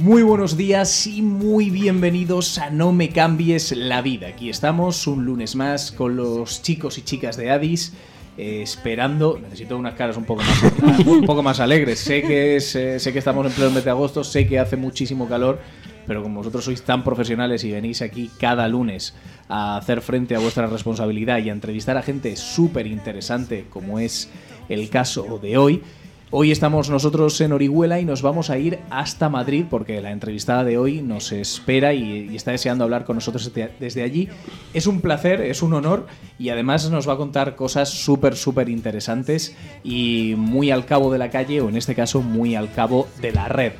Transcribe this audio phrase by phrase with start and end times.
[0.00, 4.28] Muy buenos días y muy bienvenidos a No me cambies la vida.
[4.28, 7.94] Aquí estamos un lunes más con los chicos y chicas de Addis.
[8.36, 11.98] eh, esperando, necesito unas caras un poco más, un poco más alegres.
[11.98, 14.76] Sé que, es, eh, sé que estamos en pleno mes de agosto, sé que hace
[14.76, 15.58] muchísimo calor,
[16.06, 19.16] pero como vosotros sois tan profesionales y venís aquí cada lunes
[19.48, 24.30] a hacer frente a vuestra responsabilidad y a entrevistar a gente súper interesante, como es
[24.68, 25.82] el caso de hoy,
[26.30, 30.62] Hoy estamos nosotros en Orihuela y nos vamos a ir hasta Madrid porque la entrevistada
[30.62, 34.28] de hoy nos espera y, está deseando hablar con nosotros desde, desde allí.
[34.74, 36.06] Es un placer, es un honor
[36.38, 41.16] y además nos va a contar cosas súper, súper interesantes y muy al cabo de
[41.16, 43.72] la calle o en este caso muy al cabo de la red.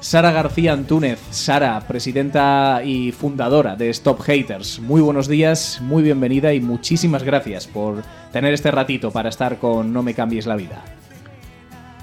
[0.00, 4.80] Sara García Antúnez, Sara, presidenta y fundadora de Stop Haters.
[4.80, 9.94] Muy buenos días, muy bienvenida y muchísimas gracias por tener este ratito para estar con
[9.94, 10.84] No me cambies la vida.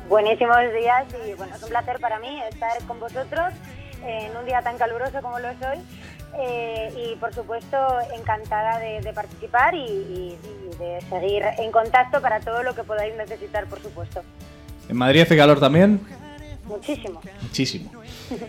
[0.10, 3.54] Buenísimos días y bueno, es un placer para mí estar con vosotros
[4.06, 5.80] en un día tan caluroso como lo es hoy
[6.40, 7.78] eh, y por supuesto
[8.18, 10.38] encantada de, de participar y, y-
[10.74, 14.22] y de seguir en contacto para todo lo que podáis necesitar, por supuesto.
[14.90, 16.02] ¿En Madrid hace calor también?
[16.66, 17.22] Muchísimo.
[17.42, 17.92] Muchísimo.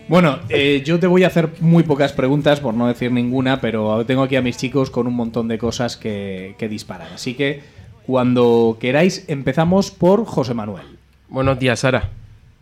[0.09, 4.05] Bueno, eh, yo te voy a hacer muy pocas preguntas, por no decir ninguna, pero
[4.07, 7.13] tengo aquí a mis chicos con un montón de cosas que, que disparar.
[7.13, 7.63] Así que
[8.07, 10.94] cuando queráis, empezamos por José Manuel.
[11.35, 12.11] Buenos días, Sara.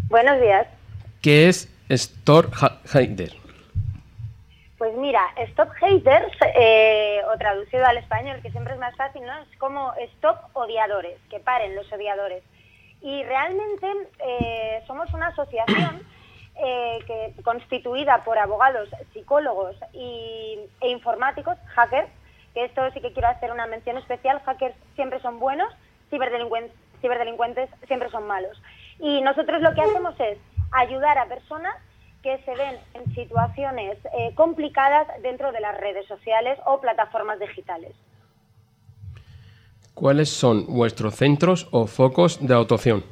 [0.08, 0.66] Buenos días.
[1.20, 2.48] ¿Qué es Store
[2.94, 3.34] Hider?
[4.78, 9.38] Pues mira, Stop Haters, eh, o traducido al español, que siempre es más fácil, ¿no?
[9.42, 12.42] Es como Stop Odiadores, que paren los odiadores.
[13.02, 13.86] Y realmente
[14.27, 16.00] eh, somos una asociación
[16.56, 22.08] eh, que, constituida por abogados, psicólogos y, e informáticos, hackers,
[22.55, 25.70] que esto sí que quiero hacer una mención especial, hackers siempre son buenos,
[26.08, 28.61] ciberdelincuentes, ciberdelincuentes siempre son malos.
[28.98, 30.39] Y nosotros lo que hacemos es
[30.70, 31.74] ayudar a personas
[32.23, 37.92] que se ven en situaciones eh, complicadas dentro de las redes sociales o plataformas digitales.
[39.95, 43.05] ¿Cuáles son vuestros centros o focos de actuación?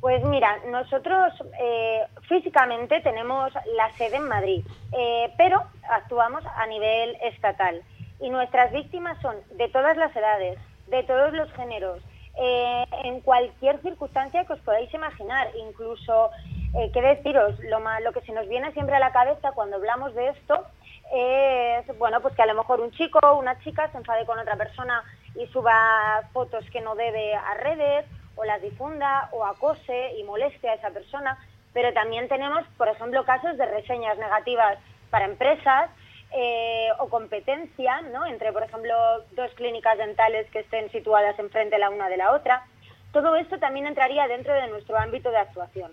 [0.00, 7.16] Pues mira, nosotros eh, físicamente tenemos la sede en Madrid, eh, pero actuamos a nivel
[7.22, 7.82] estatal
[8.18, 12.00] y nuestras víctimas son de todas las edades, de todos los géneros,
[12.38, 16.30] eh, en cualquier circunstancia que os podáis imaginar, incluso,
[16.74, 19.76] eh, qué deciros, lo, ma- lo que se nos viene siempre a la cabeza cuando
[19.76, 20.66] hablamos de esto
[21.12, 24.38] es, bueno, pues que a lo mejor un chico o una chica se enfade con
[24.38, 25.02] otra persona
[25.34, 28.06] y suba fotos que no debe a redes
[28.36, 31.38] o las difunda o acose y moleste a esa persona,
[31.74, 34.78] pero también tenemos, por ejemplo, casos de reseñas negativas
[35.10, 35.90] para empresas
[36.34, 38.26] eh, o competencia, ¿no?
[38.26, 38.94] Entre, por ejemplo,
[39.36, 42.66] dos clínicas dentales que estén situadas enfrente la una de la otra.
[43.12, 45.92] Todo esto también entraría dentro de nuestro ámbito de actuación.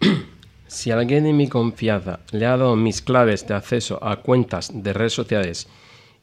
[0.68, 4.92] Si alguien de mi confianza le ha dado mis claves de acceso a cuentas de
[4.92, 5.68] redes sociales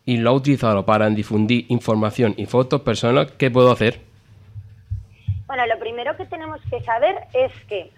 [0.05, 4.01] y lo ha utilizado para difundir información y fotos personales, ¿qué puedo hacer?
[5.47, 7.89] Bueno, lo primero que tenemos que saber es que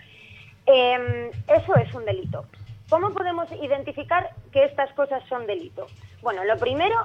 [0.68, 2.46] eh, eso es un delito.
[2.90, 5.88] ¿Cómo podemos identificar que estas cosas son delito?
[6.22, 6.96] Bueno, lo primero,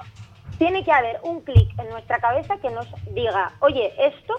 [0.59, 4.35] tiene que haber un clic en nuestra cabeza que nos diga, oye, esto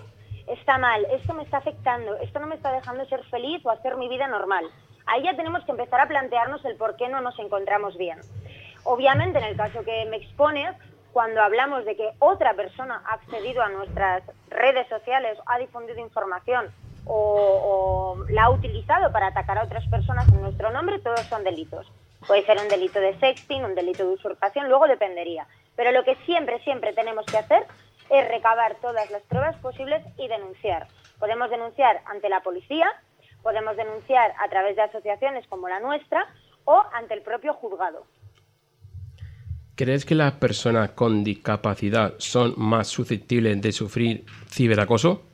[0.46, 3.96] está mal, esto me está afectando, esto no me está dejando ser feliz o hacer
[3.96, 4.66] mi vida normal.
[5.06, 8.20] Ahí ya tenemos que empezar a plantearnos el por qué no nos encontramos bien.
[8.84, 10.76] Obviamente, en el caso que me expones,
[11.12, 16.72] cuando hablamos de que otra persona ha accedido a nuestras redes sociales, ha difundido información
[17.06, 21.90] o, la ha utilizado para atacar a otras personas en nuestro nombre, todos son delitos.
[22.26, 25.46] Puede ser un delito de sexting, un delito de usurpación, luego dependería.
[25.76, 27.66] Pero lo que siempre, siempre tenemos que hacer
[28.10, 30.86] es recabar todas las pruebas posibles y denunciar.
[31.18, 32.86] Podemos denunciar ante la policía,
[33.42, 36.28] podemos denunciar a través de asociaciones como la nuestra
[36.64, 38.06] o ante el propio juzgado.
[39.74, 45.31] ¿Crees que las personas con discapacidad son más susceptibles de sufrir ciberacoso?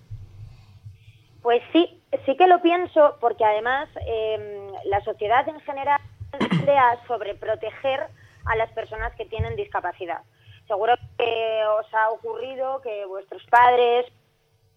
[1.49, 5.99] Pues sí, sí que lo pienso porque además eh, la sociedad en general
[6.39, 8.07] tiende a sobreproteger
[8.45, 10.21] a las personas que tienen discapacidad.
[10.67, 14.05] Seguro que os ha ocurrido que vuestros padres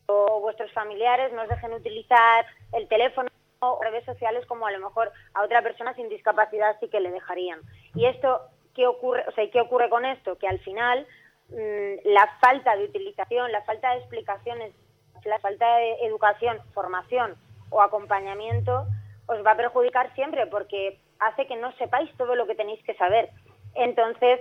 [0.06, 3.28] o vuestros familiares no os dejen utilizar el teléfono
[3.60, 7.12] o redes sociales como a lo mejor a otra persona sin discapacidad sí que le
[7.12, 7.60] dejarían.
[7.96, 8.44] Y esto,
[8.74, 9.26] ¿qué ocurre?
[9.28, 10.38] O sea, ¿qué ocurre con esto?
[10.38, 11.06] Que al final
[11.50, 14.74] mm, la falta de utilización, la falta de explicaciones,
[15.26, 17.36] la falta de educación, formación
[17.70, 18.86] o acompañamiento
[19.28, 22.96] os va a perjudicar siempre porque hace que no sepáis todo lo que tenéis que
[22.96, 23.30] saber.
[23.76, 24.40] Entonces,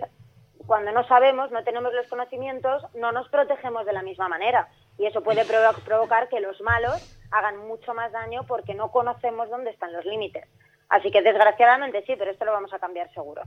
[0.66, 4.68] cuando no sabemos, no tenemos los conocimientos, no nos protegemos de la misma manera.
[4.98, 9.70] Y eso puede provocar que los malos hagan mucho más daño porque no conocemos dónde
[9.70, 10.46] están los límites.
[10.88, 13.42] Así que desgraciadamente sí, pero esto lo vamos a cambiar seguro.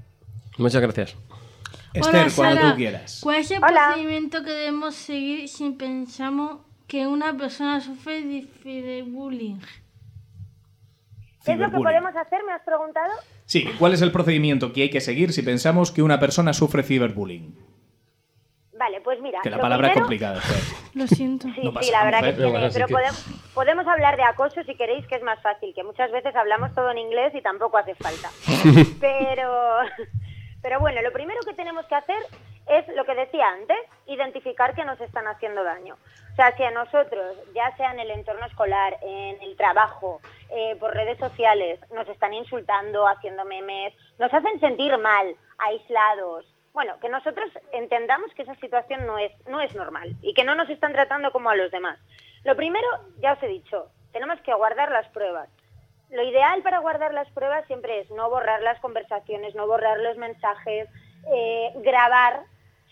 [0.57, 1.17] Muchas gracias.
[1.93, 3.19] Esther, cuando tú quieras.
[3.21, 6.61] ¿Cuál es el procedimiento que debemos seguir si pensamos
[6.93, 9.59] que una persona sufre de ciberbullying?
[11.43, 12.43] ¿Qué es lo que podemos hacer?
[12.45, 13.11] ¿Me has preguntado?
[13.45, 16.83] Sí, ¿cuál es el procedimiento que hay que seguir si pensamos que una persona sufre
[16.83, 17.57] ciberbullying?
[18.77, 19.39] Vale, pues mira.
[19.41, 20.39] Que la palabra es complicada.
[20.93, 21.47] Lo siento.
[21.55, 22.69] Sí, sí, la verdad que tiene.
[22.71, 23.25] Pero podemos,
[23.55, 26.91] podemos, hablar de acoso si queréis, que es más fácil, que muchas veces hablamos todo
[26.91, 28.29] en inglés y tampoco hace falta.
[28.99, 29.79] pero,
[30.61, 32.19] pero bueno, lo primero que tenemos que hacer
[32.67, 33.77] es lo que decía antes,
[34.07, 35.97] identificar que nos están haciendo daño.
[36.31, 40.75] O sea, si a nosotros, ya sea en el entorno escolar, en el trabajo, eh,
[40.79, 47.07] por redes sociales, nos están insultando, haciendo memes, nos hacen sentir mal, aislados, bueno, que
[47.07, 50.91] nosotros entendamos que esa situación no es, no es normal y que no nos están
[50.91, 51.99] tratando como a los demás.
[52.43, 52.87] Lo primero,
[53.19, 55.49] ya os he dicho, tenemos que guardar las pruebas.
[56.09, 60.17] Lo ideal para guardar las pruebas siempre es no borrar las conversaciones, no borrar los
[60.17, 60.89] mensajes,
[61.31, 62.41] eh, grabar,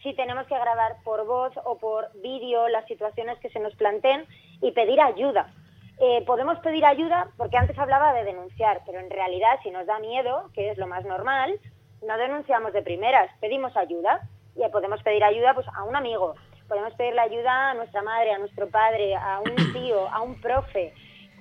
[0.04, 4.26] si tenemos que grabar por voz o por vídeo las situaciones que se nos planteen
[4.62, 5.54] y pedir ayuda.
[6.00, 10.00] Eh, podemos pedir ayuda porque antes hablaba de denunciar, pero en realidad si nos da
[10.00, 11.60] miedo, que es lo más normal,
[12.06, 14.22] no denunciamos de primeras, pedimos ayuda
[14.56, 16.36] y podemos pedir ayuda pues, a un amigo,
[16.68, 20.94] podemos pedirle ayuda a nuestra madre, a nuestro padre, a un tío, a un profe.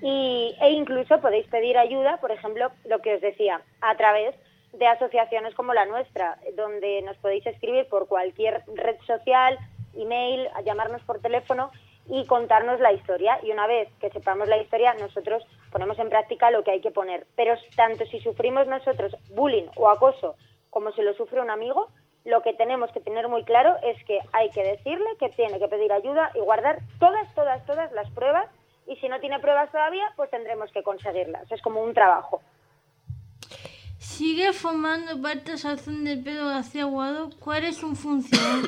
[0.02, 4.34] Y, e incluso podéis pedir ayuda, por ejemplo, lo que os decía, a través
[4.72, 9.58] de asociaciones como la nuestra, donde nos podéis escribir por cualquier red social,
[9.94, 11.70] email, llamarnos por teléfono
[12.08, 13.38] y contarnos la historia.
[13.42, 16.90] Y una vez que sepamos la historia, nosotros ponemos en práctica lo que hay que
[16.90, 17.26] poner.
[17.36, 20.36] Pero tanto si sufrimos nosotros bullying o acoso
[20.70, 21.88] como si lo sufre un amigo,
[22.24, 25.68] lo que tenemos que tener muy claro es que hay que decirle que tiene que
[25.68, 28.46] pedir ayuda y guardar todas, todas, todas las pruebas
[28.86, 31.50] y si no tiene pruebas todavía, pues tendremos que conseguirlas.
[31.50, 32.42] Es como un trabajo.
[34.00, 37.28] Sigue formando parte asociación de Pedro García Aguado.
[37.38, 38.62] ¿Cuál es su función?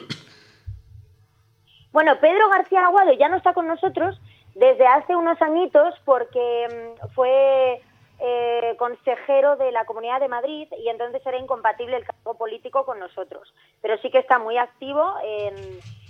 [1.90, 4.20] bueno, Pedro García Aguado ya no está con nosotros
[4.55, 7.81] desde hace unos añitos porque mm, fue
[8.19, 12.99] eh, consejero de la Comunidad de Madrid y entonces era incompatible el cargo político con
[12.99, 13.55] nosotros.
[13.81, 15.55] Pero sí que está muy activo en,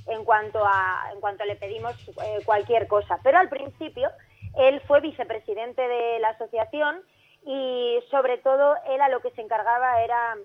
[0.09, 3.21] en cuanto, a, en cuanto le pedimos eh, cualquier cosa.
[3.23, 4.11] Pero al principio
[4.57, 7.03] él fue vicepresidente de la asociación
[7.44, 10.37] y sobre todo él a lo que se encargaba era,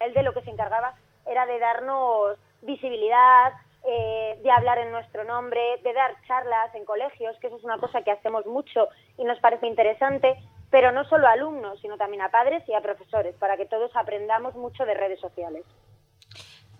[0.00, 0.94] él de lo que se encargaba
[1.26, 3.52] era de darnos visibilidad,
[3.88, 7.78] eh, de hablar en nuestro nombre, de dar charlas en colegios, que eso es una
[7.78, 10.36] cosa que hacemos mucho y nos parece interesante,
[10.70, 13.94] pero no solo a alumnos, sino también a padres y a profesores, para que todos
[13.94, 15.64] aprendamos mucho de redes sociales.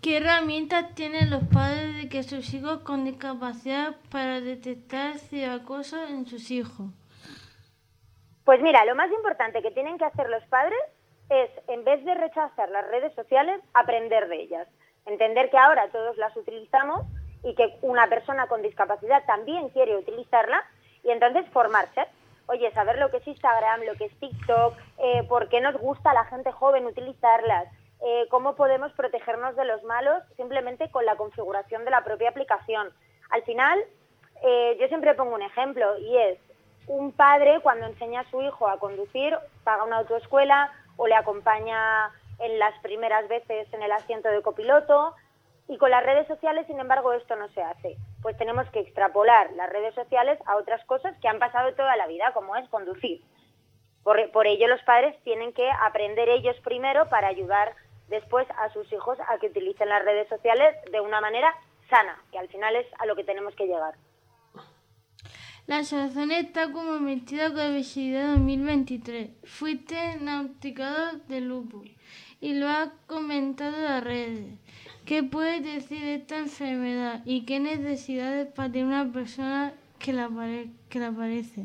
[0.01, 5.15] ¿Qué herramientas tienen los padres de que sus hijos con discapacidad para detectar
[5.49, 6.87] acoso en sus hijos?
[8.47, 10.79] Pues mira, lo más importante que tienen que hacer los padres
[11.29, 14.65] es, en vez de rechazar las redes sociales, aprender de ellas.
[15.05, 17.01] Entender que ahora todos las utilizamos
[17.43, 20.63] y que una persona con discapacidad también quiere utilizarla
[21.03, 22.05] y entonces formarse
[22.45, 26.11] oye, saber lo que es Instagram, lo que es TikTok, eh, por qué nos gusta
[26.11, 27.67] a la gente joven utilizarlas,
[28.01, 32.93] eh, cómo podemos protegernos de los malos simplemente con la configuración de la propia aplicación.
[33.29, 33.77] Al final,
[34.41, 36.39] eh, yo siempre pongo un ejemplo y es
[36.87, 42.11] un padre cuando enseña a su hijo a conducir, paga una autoescuela o le acompaña
[42.39, 45.15] en las primeras veces en el asiento de copiloto,
[45.69, 47.97] y con las redes sociales, sin embargo, esto no se hace.
[48.21, 52.07] Pues tenemos que extrapolar las redes sociales a otras cosas que han pasado toda la
[52.07, 53.21] vida, como es conducir.
[54.03, 57.73] Por, por ello, los padres tienen que aprender ellos primero para ayudar
[58.07, 61.53] después a sus hijos a que utilicen las redes sociales de una manera
[61.89, 63.95] sana, que al final es a lo que tenemos que llegar.
[65.67, 69.31] La asociación está comprometida con la obesidad 2023.
[69.43, 71.89] Fuiste nauticado de lupus
[72.39, 74.45] y lo ha comentado en las redes.
[75.05, 80.29] ¿Qué puede decir esta enfermedad y qué necesidades para tener una persona que la,
[80.89, 81.63] que la padece?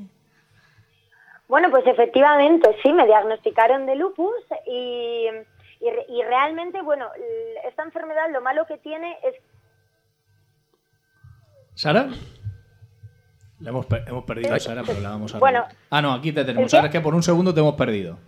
[1.47, 4.35] Bueno, pues efectivamente, sí, me diagnosticaron de lupus
[4.66, 5.28] y,
[5.80, 7.06] y, realmente, bueno,
[7.68, 9.37] esta enfermedad lo malo que tiene es...
[11.75, 12.09] ¿Sara?
[13.62, 15.38] La hemos, per- hemos perdido a Sara, pero la vamos a...
[15.38, 15.64] Bueno.
[15.90, 16.71] ah, no, aquí te tenemos.
[16.71, 18.19] Sara, es que por un segundo te hemos perdido.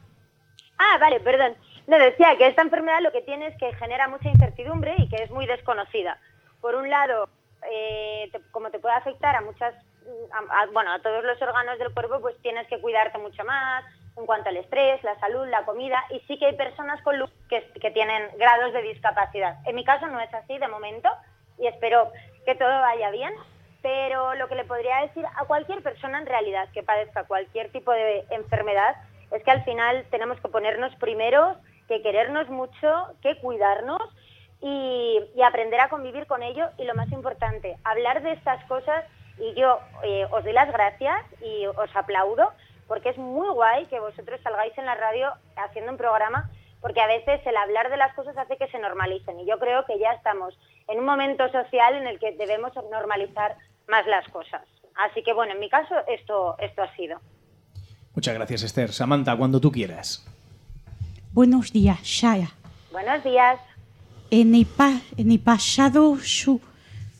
[0.78, 1.54] Ah, vale, perdón.
[1.86, 5.16] No, decía que esta enfermedad lo que tiene es que genera mucha incertidumbre y que
[5.22, 6.18] es muy desconocida.
[6.60, 7.28] Por un lado,
[7.70, 9.74] eh, te- como te puede afectar a muchas,
[10.32, 13.84] a- a- bueno, a todos los órganos del cuerpo, pues tienes que cuidarte mucho más
[14.16, 17.34] en cuanto al estrés, la salud, la comida, y sí que hay personas con lupus
[17.48, 19.56] que, que tienen grados de discapacidad.
[19.66, 21.08] En mi caso no es así de momento
[21.58, 22.10] y espero
[22.46, 23.34] que todo vaya bien,
[23.84, 27.92] pero lo que le podría decir a cualquier persona en realidad que padezca cualquier tipo
[27.92, 28.96] de enfermedad
[29.30, 32.88] es que al final tenemos que ponernos primero, que querernos mucho,
[33.20, 34.00] que cuidarnos
[34.62, 39.04] y, aprender a convivir con ello y lo más importante, hablar de estas cosas
[39.38, 42.52] y yo eh, os doy las gracias y os aplaudo
[42.88, 46.48] porque es muy guay que vosotros salgáis en la radio haciendo un programa
[46.80, 49.84] porque a veces el hablar de las cosas hace que se normalicen y yo creo
[49.84, 53.56] que ya estamos en un momento social en el que debemos normalizar
[53.88, 54.62] más las cosas.
[55.10, 57.18] Así que bueno, en mi caso esto, esto ha sido.
[58.14, 58.92] Muchas gracias, Esther.
[58.92, 60.24] Samantha, cuando tú quieras.
[61.32, 62.50] Buenos días, Sara.
[62.92, 63.58] Buenos días.
[64.30, 66.60] En el, pa- en el pasado su,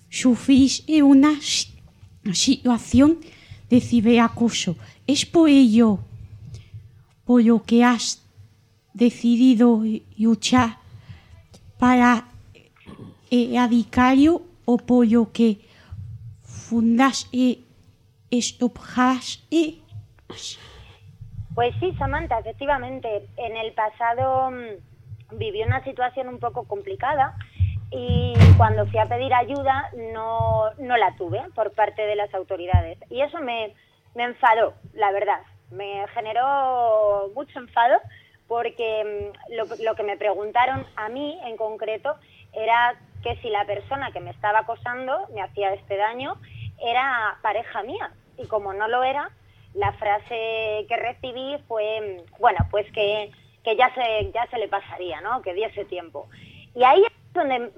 [0.09, 1.75] sufriste una si-
[2.33, 3.18] situación
[3.68, 4.76] de ciberacoso.
[5.06, 5.99] Es por ello
[7.25, 8.23] por lo que has
[8.92, 9.83] decidido
[10.16, 10.78] luchar
[11.78, 12.28] para
[13.30, 15.59] erradicarlo o por lo que
[18.31, 19.83] Stop Hash y
[21.54, 27.37] Pues sí, Samantha, efectivamente, en el pasado mm, viví una situación un poco complicada
[27.90, 32.99] y cuando fui a pedir ayuda no, no la tuve por parte de las autoridades.
[33.11, 33.73] Y eso me,
[34.14, 35.40] me enfadó, la verdad.
[35.71, 37.99] Me generó mucho enfado
[38.49, 42.16] porque mm, lo que me preguntaron a mí en concreto
[42.52, 46.37] era que si la persona que me estaba acosando, me hacía este daño,
[46.83, 48.12] era pareja mía.
[48.37, 49.31] Y como no lo era,
[49.75, 53.31] la frase que recibí fue, bueno, pues que,
[53.62, 55.43] que ya, se, ya se le pasaría, ¿no?
[55.43, 56.28] Que diese tiempo.
[56.75, 57.71] Y ahí es donde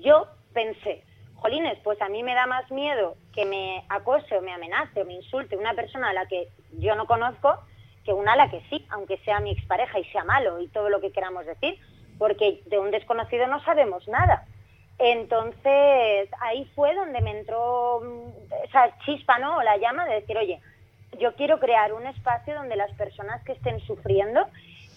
[0.00, 1.04] yo pensé,
[1.36, 5.04] jolines, pues a mí me da más miedo que me acose o me amenace o
[5.04, 7.58] me insulte una persona a la que yo no conozco
[8.04, 10.88] que una a la que sí, aunque sea mi expareja y sea malo y todo
[10.88, 11.78] lo que queramos decir,
[12.18, 14.46] porque de un desconocido no sabemos nada.
[15.04, 19.56] Entonces ahí fue donde me entró mm, esa chispa, ¿no?
[19.56, 20.60] O la llama de decir, oye,
[21.18, 24.46] yo quiero crear un espacio donde las personas que estén sufriendo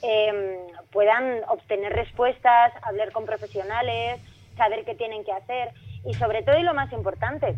[0.03, 0.59] eh,
[0.91, 4.21] puedan obtener respuestas, hablar con profesionales,
[4.55, 5.71] saber qué tienen que hacer
[6.05, 7.55] y sobre todo y lo más importante,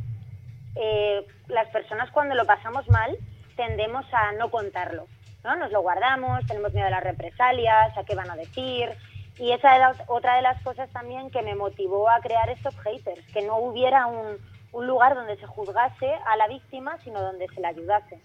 [0.76, 3.18] eh, las personas cuando lo pasamos mal
[3.58, 5.08] tendemos a no contarlo,
[5.44, 5.58] ¿no?
[5.58, 8.96] Nos lo guardamos, tenemos miedo a las represalias, a qué van a decir
[9.40, 13.26] y esa era otra de las cosas también que me motivó a crear Stop Haters,
[13.34, 14.38] que no hubiera un,
[14.72, 18.20] un lugar donde se juzgase a la víctima, sino donde se la ayudase.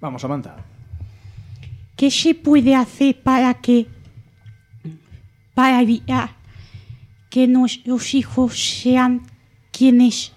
[0.00, 0.56] Vamos, Samantha.
[1.96, 3.86] ¿Qué se puede hacer para que
[5.54, 6.30] para evitar
[7.28, 9.26] que nuestros hijos sean
[9.70, 10.32] quienes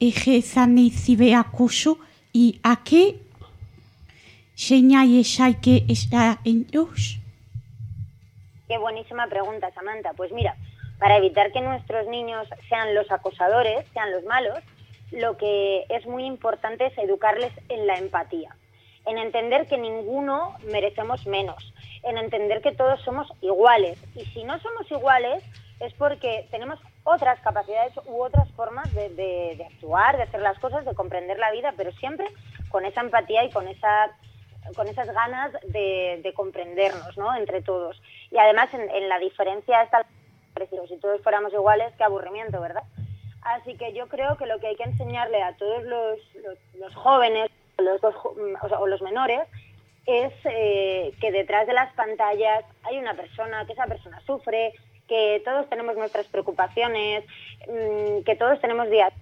[0.00, 1.98] ejerzan el ciberacoso
[2.32, 3.22] y a qué
[4.56, 7.19] señales hay que estar atentos?
[8.70, 10.12] Qué buenísima pregunta, Samantha.
[10.12, 10.54] Pues mira,
[11.00, 14.60] para evitar que nuestros niños sean los acosadores, sean los malos,
[15.10, 18.54] lo que es muy importante es educarles en la empatía,
[19.06, 21.74] en entender que ninguno merecemos menos,
[22.04, 23.98] en entender que todos somos iguales.
[24.14, 25.42] Y si no somos iguales
[25.80, 30.84] es porque tenemos otras capacidades u otras formas de, de- actuar, de hacer las cosas,
[30.84, 32.28] de comprender la vida, pero siempre
[32.68, 34.12] con esa empatía y con esa
[34.74, 37.34] con esas ganas de, de comprendernos ¿no?
[37.36, 38.00] entre todos.
[38.30, 40.06] Y además en, en la diferencia está.
[40.88, 42.82] Si todos fuéramos iguales, qué aburrimiento, ¿verdad?
[43.42, 46.94] Así que yo creo que lo que hay que enseñarle a todos los, los, los
[46.94, 47.50] jóvenes
[47.80, 49.40] los mm, o los menores
[50.06, 54.72] es eh, que detrás de las pantallas hay una persona, que esa persona sufre,
[55.08, 57.24] que todos tenemos nuestras preocupaciones,
[57.66, 59.12] mm, que todos tenemos días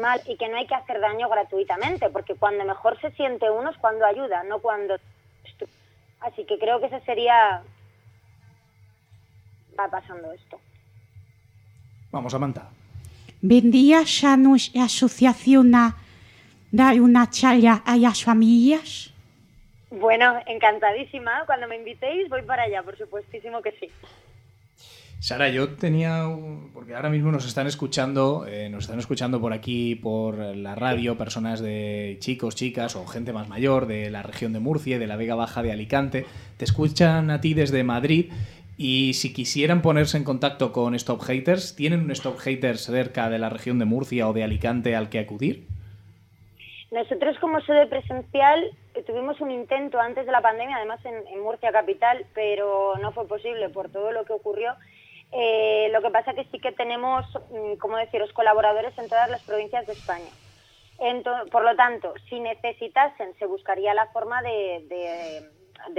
[0.00, 3.70] mal y que no hay que hacer daño gratuitamente, porque cuando mejor se siente uno
[3.70, 4.96] es cuando ayuda, no cuando...
[6.20, 7.62] Así que creo que ese sería...
[9.78, 10.58] Va pasando esto.
[12.10, 12.68] Vamos, Samantha.
[13.40, 15.96] ¿Vendrías a nuestra asociación a
[16.72, 19.12] dar una charla a las familias?
[19.90, 21.44] Bueno, encantadísima.
[21.46, 23.90] Cuando me invitéis voy para allá, por supuestísimo que sí.
[25.20, 26.24] Sara, yo tenía,
[26.72, 31.18] porque ahora mismo nos están escuchando, eh, nos están escuchando por aquí, por la radio,
[31.18, 35.16] personas de chicos, chicas o gente más mayor de la región de Murcia de la
[35.16, 36.24] Vega Baja de Alicante.
[36.56, 38.30] Te escuchan a ti desde Madrid
[38.76, 43.40] Y si quisieran ponerse en contacto con Stop Haters, ¿tienen un Stop Haters cerca de
[43.40, 45.66] la región de Murcia o de Alicante al que acudir?
[46.92, 51.72] Nosotros como sede presencial eh, tuvimos un intento antes de la pandemia, además en Murcia
[51.72, 54.74] capital, pero no fue posible por todo lo que ocurrió.
[55.32, 59.42] Eh, lo que pasa que sí que tenemos, mm, como deciros, colaboradores en todas las
[59.42, 60.30] provincias de España.
[60.98, 65.44] Ento- por lo tanto, si necesitasen, se buscaría la forma de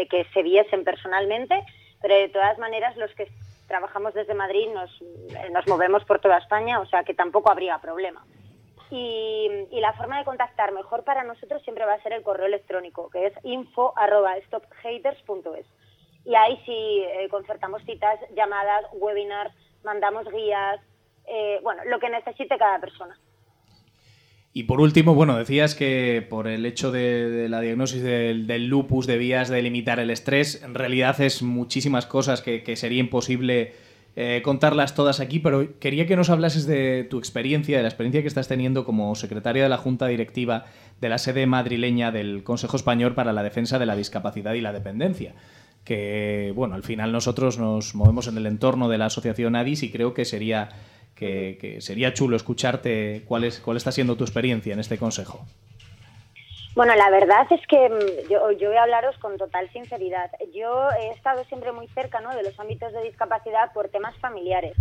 [0.10, 1.64] que se viesen personalmente,
[2.02, 3.28] pero de todas maneras los que
[3.68, 7.78] trabajamos desde Madrid nos, eh, nos movemos por toda España, o sea que tampoco habría
[7.78, 8.26] problema.
[8.92, 12.48] Y, y la forma de contactar mejor para nosotros siempre va a ser el correo
[12.48, 15.66] electrónico, que es info.stophaters.es.
[16.26, 20.80] Y ahí sí eh, concertamos citas, llamadas, webinars, mandamos guías,
[21.28, 23.18] eh, bueno, lo que necesite cada persona.
[24.52, 29.06] Y por último, bueno, decías que por el hecho de, la diagnosis del, del lupus
[29.06, 30.64] debías de limitar el estrés.
[30.64, 33.74] En realidad es muchísimas cosas que, que sería imposible
[34.22, 38.22] eh, contarlas todas aquí, pero quería que nos hablases de tu experiencia, de la experiencia
[38.22, 40.66] que estás teniendo como secretaria de la Junta Directiva
[41.00, 44.74] de la sede madrileña del Consejo Español para la Defensa de la Discapacidad y la
[44.74, 45.36] Dependencia.
[45.90, 49.92] Que, bueno, al final nosotros nos movemos en el entorno de la asociación ADIS y
[49.92, 50.70] creo que sería
[51.16, 55.48] que, sería chulo escucharte cuál, cuál está siendo tu experiencia en este consejo.
[56.76, 60.30] Bueno, la verdad es que mm, yo, yo voy a hablaros con total sinceridad.
[60.54, 62.36] Yo he estado siempre muy cerca ¿no?
[62.36, 64.76] de los ámbitos de discapacidad por temas familiares,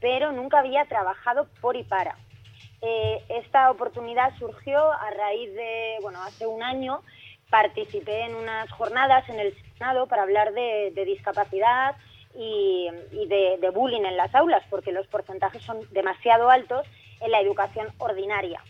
[0.00, 2.16] pero nunca había trabajado por y para.
[2.80, 7.02] Eh, esta oportunidad surgió a raíz de, bueno, hace un año
[7.50, 11.96] participé en unas jornadas en el Senado para hablar de, discapacidad
[12.34, 12.88] y,
[13.28, 16.86] de bullying en las aulas, porque los porcentajes son demasiado altos
[17.20, 18.60] en la educación ordinaria.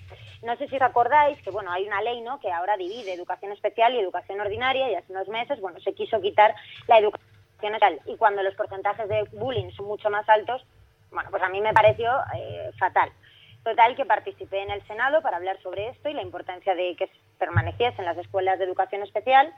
[0.42, 2.38] No sé si os acordáis que bueno, hay una ley ¿no?
[2.38, 6.20] que ahora divide educación especial y educación ordinaria y hace unos meses bueno, se quiso
[6.20, 6.54] quitar
[6.86, 7.24] la educación
[7.62, 10.64] especial y cuando los porcentajes de bullying son mucho más altos,
[11.10, 13.10] bueno, pues a mí me pareció eh, fatal.
[13.62, 17.08] Total que participé en el Senado para hablar sobre esto y la importancia de que
[17.44, 19.52] permaneciesen las escuelas de educación especial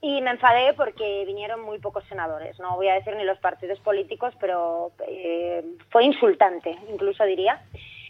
[0.00, 2.58] y me enfadé porque vinieron muy pocos senadores.
[2.58, 7.62] No voy a decir ni los partidos políticos, pero eh, fue insultante, incluso diría.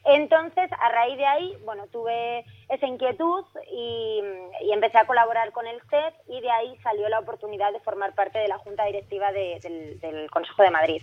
[0.04, 4.22] Entonces, a raíz de ahí, bueno, tuve esa inquietud y,
[4.62, 8.14] y empecé a colaborar con el CEP y de ahí salió la oportunidad de formar
[8.14, 11.02] parte de la Junta Directiva de- del, del Consejo de Madrid.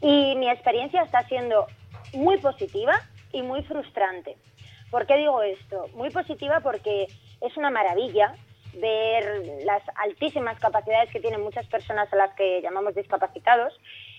[0.00, 1.66] Y mi experiencia está siendo
[2.12, 2.94] muy positiva
[3.32, 4.36] y muy frustrante.
[4.90, 5.86] ¿Por qué digo esto?
[5.94, 7.08] Muy positiva porque
[7.40, 8.34] es una maravilla
[8.74, 13.72] ver las altísimas capacidades que tienen muchas personas a las que llamamos discapacitados.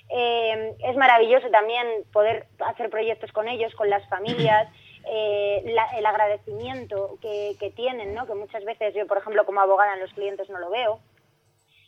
[0.10, 4.67] Eh, es maravilloso también poder hacer proyectos con ellos, con las familias,
[5.05, 8.25] eh, la- el agradecimiento que, que tienen, ¿no?
[8.27, 10.99] que muchas veces yo, por ejemplo, como abogada en los clientes no lo veo.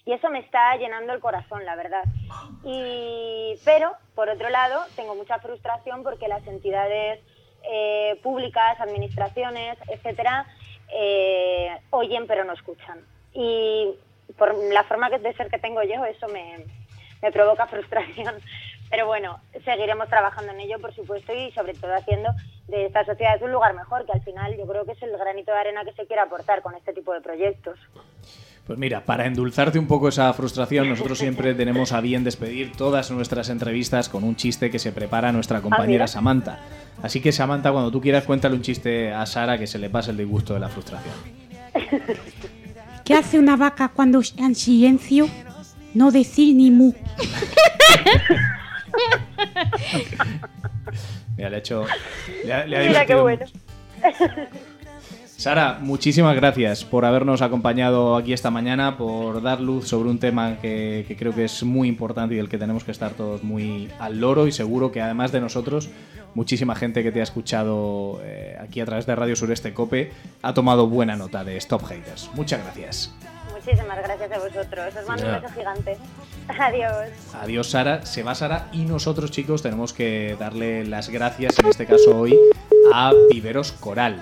[0.05, 2.03] Y eso me está llenando el corazón, la verdad.
[2.63, 7.19] Y, pero, por otro lado, tengo mucha frustración porque las entidades
[7.63, 10.47] eh, públicas, administraciones, etcétera,
[10.93, 12.99] eh, oyen pero no escuchan.
[13.33, 13.89] Y
[14.37, 16.65] por la forma de ser que tengo yo, eso me,
[17.21, 18.35] me provoca frustración.
[18.89, 22.29] Pero bueno, seguiremos trabajando en ello, por supuesto, y sobre todo haciendo
[22.67, 25.51] de esta sociedad un lugar mejor, que al final yo creo que es el granito
[25.51, 27.79] de arena que se quiere aportar con este tipo de proyectos.
[28.67, 33.11] Pues mira, para endulzarte un poco esa frustración, nosotros siempre tenemos a bien despedir todas
[33.11, 36.07] nuestras entrevistas con un chiste que se prepara nuestra compañera mira.
[36.07, 36.59] Samantha.
[37.01, 40.11] Así que Samantha, cuando tú quieras, cuéntale un chiste a Sara que se le pase
[40.11, 41.15] el disgusto de la frustración.
[43.03, 45.27] ¿Qué hace una vaca cuando está en silencio?
[45.93, 46.93] No decir ni mu.
[51.35, 51.85] Mira, le ha hecho...
[52.45, 53.45] Le ha, le ha Mira qué bueno.
[55.41, 60.59] Sara, muchísimas gracias por habernos acompañado aquí esta mañana, por dar luz sobre un tema
[60.61, 63.89] que, que creo que es muy importante y del que tenemos que estar todos muy
[63.97, 65.89] al loro y seguro que además de nosotros,
[66.35, 70.11] muchísima gente que te ha escuchado eh, aquí a través de Radio Sureste Cope
[70.43, 72.29] ha tomado buena nota de Stop Haters.
[72.35, 73.11] Muchas gracias.
[73.51, 74.95] Muchísimas gracias a vosotros.
[74.95, 75.97] Os mando un beso gigante.
[76.59, 77.09] Adiós.
[77.41, 81.87] Adiós Sara, se va Sara y nosotros chicos tenemos que darle las gracias en este
[81.87, 82.37] caso hoy
[82.93, 84.21] a Viveros Coral.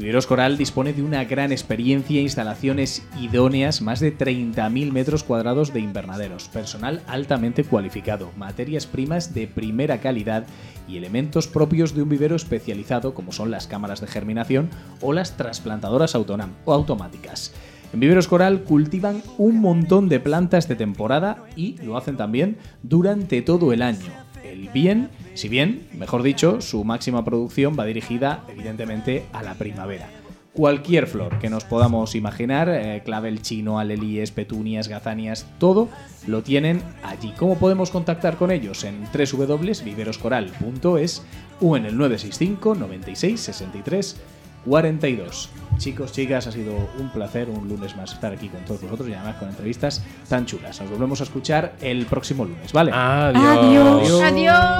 [0.00, 5.80] Viveros Coral dispone de una gran experiencia, instalaciones idóneas, más de 30.000 metros cuadrados de
[5.80, 10.46] invernaderos, personal altamente cualificado, materias primas de primera calidad
[10.88, 14.70] y elementos propios de un vivero especializado como son las cámaras de germinación
[15.02, 17.52] o las trasplantadoras o automáticas.
[17.92, 23.42] En Viveros Coral cultivan un montón de plantas de temporada y lo hacen también durante
[23.42, 24.29] todo el año.
[24.50, 30.08] El bien, si bien, mejor dicho, su máxima producción va dirigida evidentemente a la primavera.
[30.52, 35.88] cualquier flor que nos podamos imaginar, eh, clavel chino, alelíes, petunias, gazanias, todo
[36.26, 37.32] lo tienen allí.
[37.38, 38.82] ¿Cómo podemos contactar con ellos?
[38.82, 41.22] En www.viveroscoral.es
[41.60, 44.16] o en el 965 96 63
[44.64, 45.50] 42.
[45.78, 49.14] Chicos, chicas, ha sido un placer un lunes más estar aquí con todos vosotros y
[49.14, 50.80] además con entrevistas tan chulas.
[50.80, 52.92] Nos volvemos a escuchar el próximo lunes, ¿vale?
[52.92, 53.44] Adiós.
[53.44, 54.22] Adiós.
[54.22, 54.79] Adiós,